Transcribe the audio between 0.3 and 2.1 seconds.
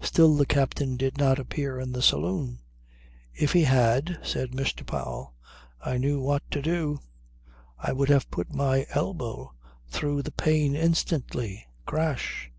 the captain did not appear in the